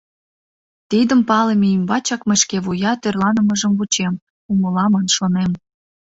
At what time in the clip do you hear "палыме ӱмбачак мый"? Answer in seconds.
1.29-2.37